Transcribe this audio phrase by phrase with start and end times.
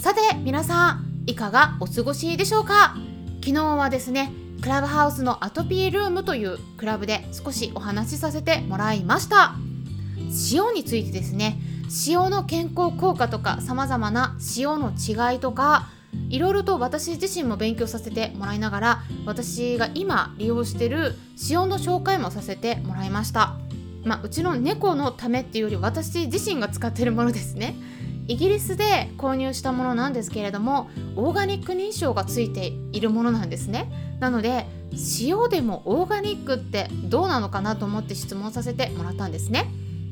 [0.00, 2.96] さて皆さんいかがお過ごしでしょうか？
[3.44, 9.56] 昨日はですねクラブハウスのアトピールームというクラブで少しお話しさせてもらいました。
[10.50, 11.58] 塩についてですね
[12.06, 15.90] 塩の健康効果とか様々な塩の違いとか
[16.30, 21.14] いろいろと私自身も勉強させてもらいながら私が今利用してる
[21.50, 23.54] 塩の紹介もさせてもらいました。
[24.02, 27.76] まあ、うちの猫のためっていうより私自身が使ってるものですね。
[28.30, 33.90] イギリスで購入したものなんですけれどもオーガニック認証がついているものなんですね。
[34.20, 34.66] なので
[35.20, 39.66] 塩でもオーガニックってどうなのかなと思って質問させてもらったんですね。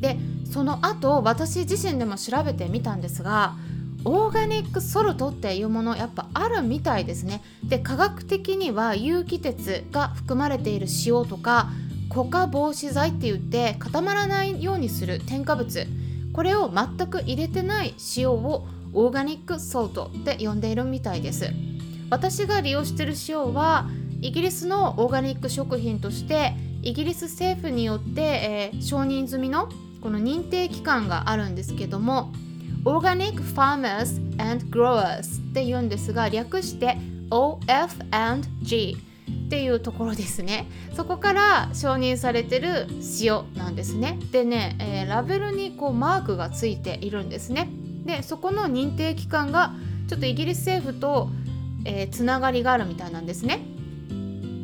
[0.00, 0.16] で
[0.48, 3.56] その後私自身でも調べてみたんですが
[4.04, 7.42] オーガニックソルトっていうものやっぱあるみたいですね。
[7.64, 11.68] で科学的には有機鉄が含まれている塩とか
[12.08, 15.88] 固化防止剤って言って固まらないようにする添加物
[16.34, 21.50] これを全く入れてない塩をオーガニックソルトって呼んでいるみたいです。
[22.10, 23.88] 私が利用している塩は
[24.20, 29.68] イギリスのオーガニック食品としてイギリス政府によって、えー、承認済みの
[30.00, 32.30] この認定機関があるんですけども
[32.84, 36.98] Organic Farmers and Growers って言うんですが略して
[37.30, 38.96] OF&G
[39.54, 40.66] っていうところですね。
[40.96, 42.88] そこから承認されてる
[43.20, 44.18] 塩なんですね。
[44.32, 47.68] でね、えー、ラベルにこうマークがついているんですね。
[48.04, 49.72] でそこの認定機関が
[50.08, 51.28] ちょっとイギリス政府と、
[51.84, 53.60] えー、つながりがあるみたいなんですね。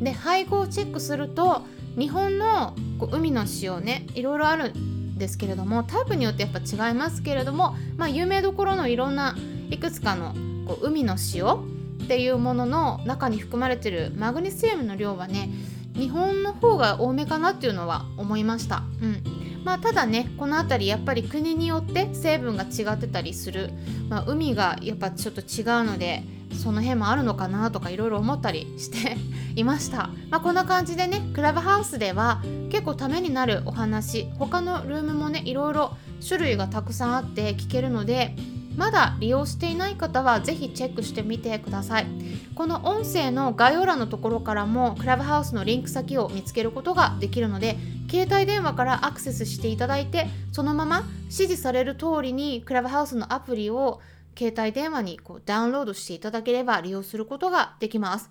[0.01, 1.61] で配合をチェックすると
[1.97, 9.37] 日本のこう海の塩ねいろいろあるんですけれどもタイプによってやっぱ違いますけれども、まあ、有名どころのいろんな
[9.69, 10.35] いくつかの
[10.67, 15.49] こう海の塩っていうものの中に含まれてるマグネシウムの量はね
[15.95, 18.83] 日本の方が多めかなっていうのは思いました。
[19.01, 19.41] うん。
[19.63, 23.69] まあ、ただねこの辺りやっぱり国によって成分が違ってたりする、
[24.09, 29.17] まあ、海がやっぱちょっと違うのでその辺もあるのかなとかいろいろ思ったりして
[29.55, 32.41] いました、まあ、こんな感じでねクラブハウスでは
[32.71, 34.27] 結構ためになるお話。
[34.39, 35.95] 他のルームもねいろいろ
[36.27, 38.35] 種類がたくさんあって聞けるので
[38.75, 42.07] まだ利用していない方はぜひチェックしてみてください。
[42.55, 47.77] この音声の概要欄のところからもクラブハウスのリンク先を見つけることができるので
[48.09, 54.01] 携帯電話からアクセスしていただいてそのまま指示される通りにクラブハウスのアプリを
[54.37, 58.29] 携帯電話にこうダウンロードしていただければ利用することができます。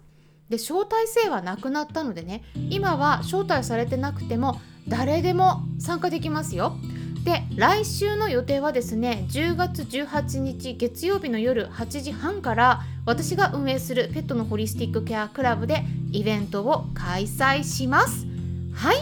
[0.48, 6.76] で招待制はなくなったのでね今は招待されてなくても誰でも参加できますよ。
[7.24, 18.26] で来週の予定はですね10月18日月曜日の夜8時半から私が運営するペットのホリスティックケアクラブでイベントを開催します。
[18.74, 18.96] はい。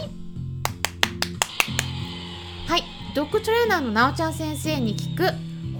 [2.67, 2.83] はい。
[3.15, 5.23] ドッグトレーナーのなおちゃん先生に聞く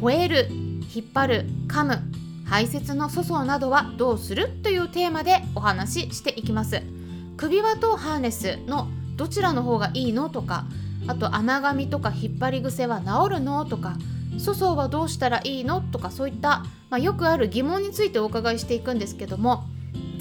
[0.01, 1.99] 吠える引っ張る噛む
[2.45, 6.81] 排泄の粗相などはどうするというテーマでお話ししていきます。
[7.35, 10.65] 首輪とハーネスのどちらの方がいいのとか
[11.09, 13.65] あと甘噛みとか引っ張り癖は治るの？
[13.65, 13.97] とか
[14.37, 15.81] 粗相はどうしたらいいの？
[15.81, 19.63] とかそういった、まあ、よくある疑問についてお伺いしていくんですけども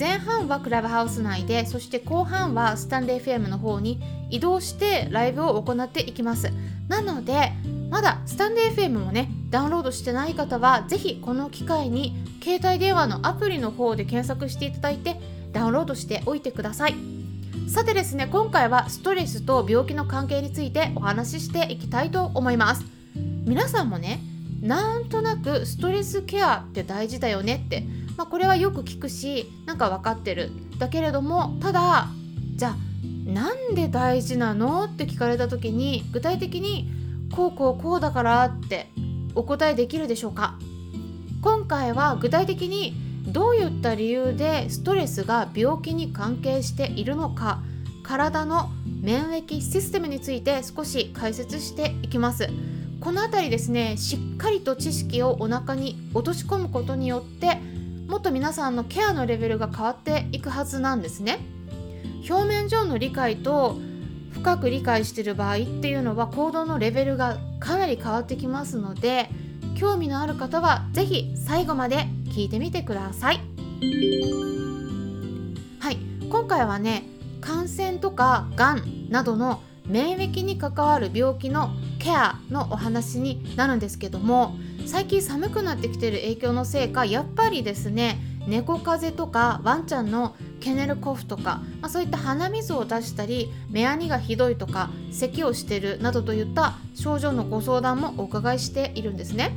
[0.00, 4.00] 前半はクラブハウス内でそして後半はスタンデー FM の方に
[4.30, 6.50] 移動してライブを行っていきます。
[6.88, 7.52] なので
[7.90, 15.20] まだスタンデー FM もねダウンロードしてない方は是非この機会に携帯電話のアプリの方で検索していただいて
[15.52, 17.17] ダウンロードしておいてください。
[17.68, 22.84] さてですね今回はストレスと病気の関係についてお話ししていきたいと思います。
[23.44, 24.20] 皆さんもね
[24.62, 27.84] なんとなくストレスケアって大事だよねって、
[28.16, 30.50] まあ、これはよく聞くしなんか分かってる。
[30.78, 32.08] だけれどもただ
[32.56, 32.76] じゃあ
[33.30, 36.90] なんで大事なのって聞かれた時に具体的に
[37.34, 38.88] こうこうこうだからって
[39.34, 40.58] お答えできるでしょうか？
[41.42, 42.94] 今回は具体的に
[43.28, 47.60] どういった理由でストレスが病気に関係しているのか
[48.02, 48.70] 体の
[49.02, 52.48] 免疫システムについて少し解説していきます。
[53.00, 57.60] この辺りですねしっかりと知識をお腹に落とし込むことによって
[58.08, 61.38] もっと皆さんのケアのレベルが変わっていくはずなんですね。
[62.28, 63.76] 表面上の理解と
[64.32, 69.28] 深く理解してる場合っていうのは行動のレベルがかなり変わってきますので
[69.78, 73.40] 興味のある方は是非最後まで聞いてみてください
[75.80, 75.96] はい
[76.28, 77.04] 今回はね
[77.40, 84.54] 感染とかがんなどの免疫に関わる病気のケアのお話になるんですけども
[84.86, 99.52] 最近寒くなってきてる影響のせいかやっぱりですね猫風邪とかワンちゃんのケネルコフとか、まあ、そういった鼻水を出したり目やにがひどいとか咳をしてるなどといった症状のご相談もお伺いしているんですね。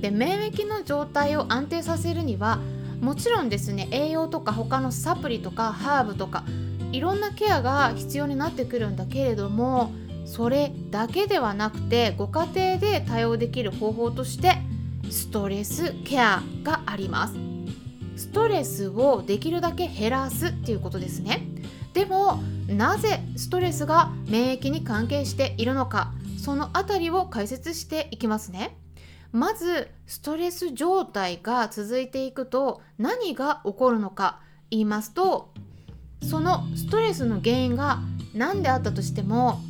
[0.00, 2.58] で免疫の状態を安定させるには
[3.00, 6.44] もちろんですね栄養とか他のサプリとかハーブとか
[6.92, 9.92] いろんなケアが必要になってくるんだけれども
[10.26, 14.58] それだけではなくてご家庭で対応できる方法として
[15.10, 17.34] ストレスケアがあります。
[18.16, 21.48] ストレスをできるだけ減らすっていうことですね。
[21.94, 28.76] でもなぜストレスが免疫に関係しているのかそのあたりを解説していきますね。
[29.32, 34.40] まずストレス状態が続いていくと何が起こるのか
[34.70, 35.52] 言いますと
[36.28, 38.00] そのストレスの原因が
[38.34, 39.60] 何であったとしても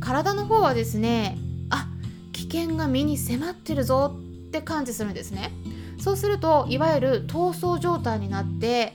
[0.00, 1.36] 体の方はですね
[1.70, 1.88] あ
[2.32, 4.16] 危険が身に迫ってるぞ
[4.46, 5.52] って感知するんですね。
[5.98, 8.92] そうするといわゆる逃走状態になって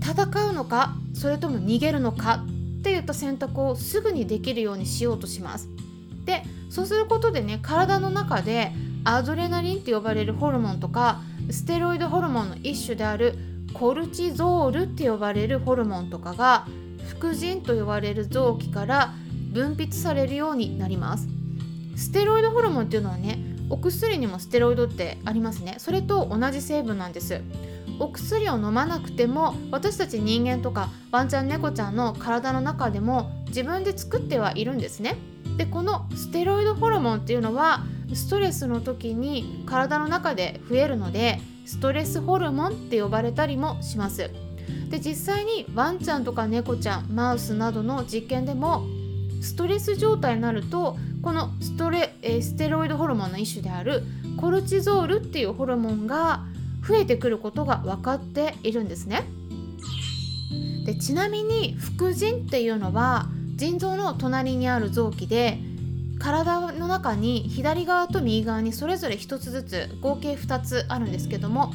[0.00, 2.44] 戦うのかそれとも逃げるのか
[2.78, 5.68] っていった選択をすぐにできるようにしようとします。
[6.24, 8.72] でそうすることでね体の中で
[9.04, 11.20] アドレナリンって呼ばれるホルモンとか
[11.50, 13.34] ステロイドホルモンの一種である
[13.74, 16.66] コルチゾールって呼ばれるホルモンとかが
[17.08, 19.12] 副腎と呼ばれる臓器から
[19.52, 21.28] 分泌されるようになります。
[21.96, 23.38] ステロイドホルモンっていうのはね
[23.70, 25.76] お薬にもステロイドってありますね。
[25.78, 27.40] それと同じ成分なんです。
[28.00, 35.16] お薬を飲まなくても私たち人間とかワンちゃん猫ちゃんの体の中でも自分で作ってはいるんですね。
[35.56, 44.30] でこのステロイドホルモンっていうのはストレスの時に体の中で増えるのでストレスホルモンって呼ばれたりもします。
[44.90, 48.84] で実際にワンちゃんとか猫ちゃんマウスなどの実験でも
[49.40, 54.02] ストレス状態になるとこのストレえステロイドホルモンの一種である
[54.36, 56.44] コルチゾールっていうホルモンが
[56.86, 59.24] 増えてくることが分かっているんですね。
[60.84, 65.58] でちなみに副腎っていうのは腎臓の隣にある臓器で
[66.24, 71.74] 体の中に左側と右側にそれぞれ1つずつ合計2つあるんですけども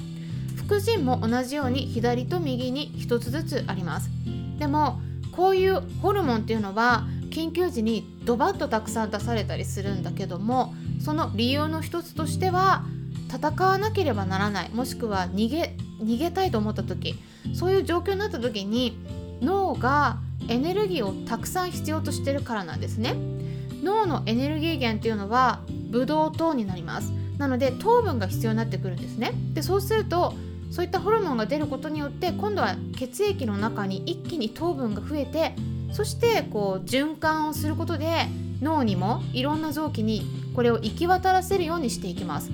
[0.55, 4.09] 副腎も同じように左と右に1つずつあります。
[4.57, 4.99] でも
[5.33, 12.83] こういうホルモンっていうのは緊急時にドバッとたくさん出されたりするんだけどもその理由の一つとしては
[13.31, 17.15] 戦わなければならないもしくは逃げ逃げたいと思った時
[17.53, 18.97] そういう状況になった時に
[19.41, 20.17] 脳が
[20.47, 23.38] エネルギーをたくさん必要としてるからなんですね。
[23.83, 27.11] 脳のエネルギー源っていうのはブドウ糖になります。
[27.37, 29.31] なので糖分が必要になってくるんですね。
[29.53, 30.33] でそうすると
[30.71, 35.55] そういったホルモンが出ることによって今度は血液の中に一気に糖分が増えて
[35.91, 38.27] そしてこう循環をすることで
[38.61, 40.23] 脳にもいろんな臓器に
[40.55, 42.51] これを行き渡らせるようにしていきます。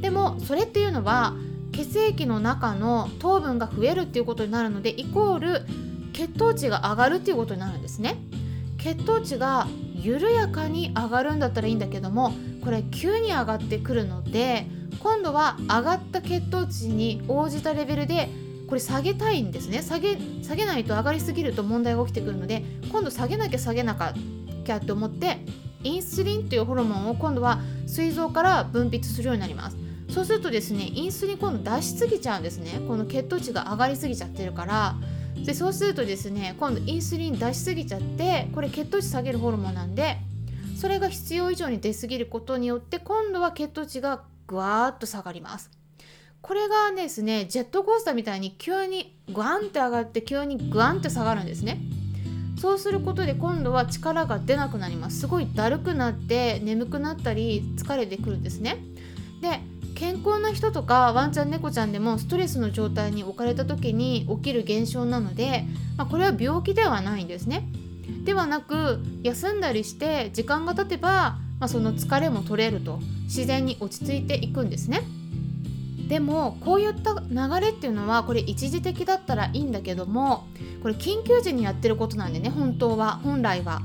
[0.00, 1.34] でもそれっていうのは
[1.72, 5.66] 血液の中の糖分が増えるっていうことになるのでイコール
[6.12, 8.16] 血糖値が上がるっていうことになるんですね。
[8.78, 9.68] 血糖値が
[10.02, 12.32] 緩やかに上がるんだったらいいんだけども
[12.62, 14.66] これ急に上がってくるので
[14.98, 18.28] 今度は上がった血糖値に応じたレベルで
[18.68, 19.82] これ下げたいんですね。
[19.82, 23.94] 下げ下げないと上がりすぎると問題が起きてくるので今度下げなきゃ下げな
[24.64, 25.44] きゃって思って
[25.82, 29.76] インスリンというホルモンを今度は膵臓から分泌するようになります。
[30.08, 32.80] そうするとですねインスリン今度出しすぎちゃうんですね。
[32.86, 34.94] この血糖値が上がりすぎちゃってるから
[35.44, 40.18] でそうするとですね今度インスリン出しすぎちゃってこれ血糖値下げるホルモンなんで
[40.76, 45.70] それが必要以上に出過ぎることによって今度は血糖値がぐわーっと下がります。
[46.40, 51.80] これがですねジェットコースターみたいに急にグワンって上がって急にグワンって下がるんですね。
[52.60, 55.20] そうすることで今度は力が出なくなります。
[55.20, 58.78] すごいだるくなって眠くなったり疲れてくるんですね。
[59.40, 59.60] で
[60.02, 65.64] 健康な人とかワンちゃん猫ちゃんでもストレスの状態に置かれた時に起きる現象なので、
[65.96, 67.68] まあ、これは病気ではないんですね。
[68.24, 72.98] ではなく休んだりして時間が経てば、まあ、その疲れも取れると。
[73.26, 75.02] 自然に落ち着いていくんですね。
[76.08, 80.48] でもこういった流れっていうのはこれ一時的だったらいいんだけども
[80.82, 83.80] これ緊急時にやってることなんでね本当は本来は。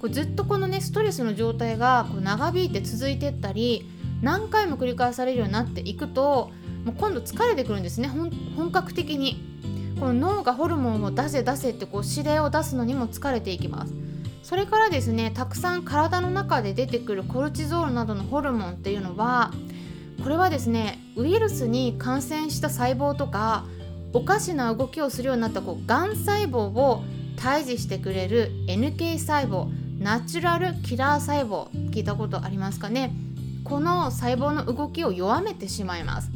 [0.00, 3.88] これずっとこのねストレスの状態がこう長引いて続いてったり
[4.24, 6.50] 何回も繰り返されるようになっていくと
[6.84, 8.08] もう今度疲れてくるんですね。
[8.08, 9.54] 本格的に。
[10.00, 13.94] この脳がホルモンを出せ出せってこう指令を出すのにも疲れていきます。
[14.42, 19.52] それからですねたくさん体の中で出てくるコルチゾールなどのホルモンっていうのは
[20.22, 23.64] これはですねウイルスに感染した細胞とか
[24.12, 27.02] おかしな動きをするようになったこうがん細胞を
[27.36, 33.14] 退治してくれる NK 細胞ナチュラルキラー細胞聞いたことありますかね？
[33.64, 36.30] この細胞の動きを弱めてしまいます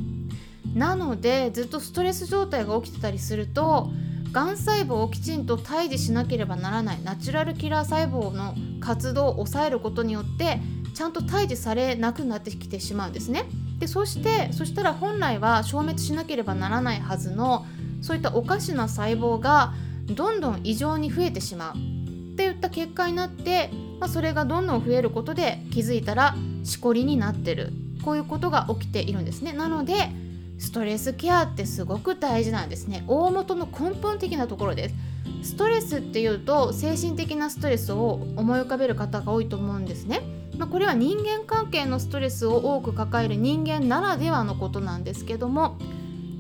[0.74, 3.90] なのでずっとストレス状態が起きてたりすると
[4.32, 10.60] がん細胞をきちんと退治しなければならないナチュラルキラー細胞の活動を抑えることによって
[10.94, 13.44] ちゃんと退治されなくなってきてしまうんですね。
[13.78, 17.64] でそしてそしたら本来は消滅しなければならないはずの
[18.02, 19.72] そういったおかしな細胞が
[20.06, 23.70] どんどん異常に増えてしまうっていった結果になって、
[24.00, 26.34] まあ、それがどんどん増えることで気づいたら
[26.68, 27.72] しこりになってる。
[28.04, 29.52] こういうことが起きているんですね。
[29.52, 30.10] なので
[30.58, 33.04] ストレスケアってすごく大事なんですね。
[33.08, 34.94] 大元の根本的なところです。
[35.42, 40.22] ストレスっていうと精神的なストレスを思い浮かべる方が多いと思うんですね、
[40.56, 45.78] まあ、これは人間関係のストレスを多く抱える人間ならではのことなんですけども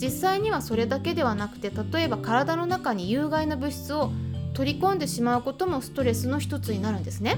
[0.00, 4.10] 実際にはそれだけではなくて例えば体の中に有害な物質を
[4.54, 7.36] 取り込んでしまうこともストレスの一つになるんですね。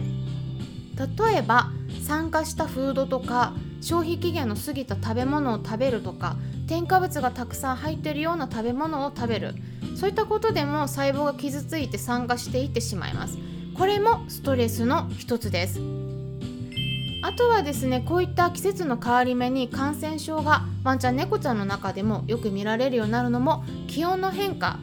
[0.97, 1.71] 例えば
[2.05, 9.55] 酸化したフードとか消費期限の過ぎた食べ物を食べるとか添加物がたくさん入っているような食べ物を食べる。
[9.97, 13.37] そういったことでも細胞が傷ついて酸化していってしまいます。
[13.77, 15.81] これもストレスの一つです。
[17.23, 24.79] あとはですねこういった季節の変わり目に感染症がワンちゃん猫ちゃんの中でもよく見られるようになるのも気温の変化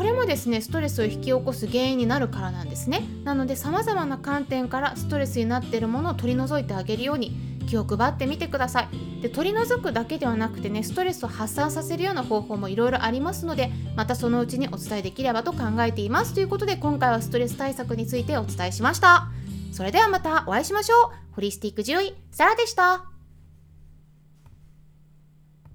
[0.00, 3.02] これもですねストレスを引き起こす原因になるからなんですね。
[3.22, 7.32] なので様々な観点からストレスになっているものを取り除いてあげるように
[7.68, 9.20] 気を配ってみてください。
[9.20, 16.32] で取り除くだけではなくてねストレスを発散させるような方法もいろいろありますのでまたそのうちにお伝えできればと考えています。
[16.32, 19.28] ということで今回はストレス対策についてお伝えしました。
[19.70, 21.34] それではまたお会いしましょう。
[21.34, 23.09] ホリスティック獣医サラでした。